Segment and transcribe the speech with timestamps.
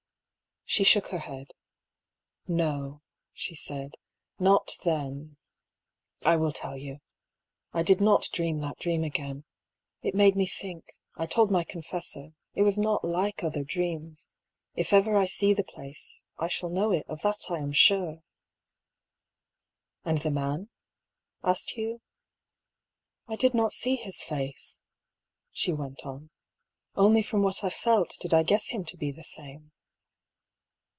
[0.63, 1.51] She shook her head."
[2.47, 3.01] No,"
[3.33, 3.95] she said,"
[4.49, 5.35] not then....
[6.23, 7.01] I will tell you.
[7.73, 9.43] I did not dream that dream again.
[10.01, 12.31] It made me think; I told my confessor.
[12.55, 14.29] It was not like other dreams.
[14.73, 18.23] If ever I see the place I shall know it; of that I am sure.""
[20.05, 20.69] And the man?"
[21.43, 21.99] asked Hugh."
[23.27, 24.81] I did not see his face,"
[25.51, 26.29] she went on."
[27.05, 29.73] Only from what I felt did I guess him to be the same."